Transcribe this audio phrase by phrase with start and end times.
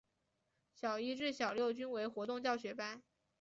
[0.73, 3.03] 小一至小六均为活动教学班。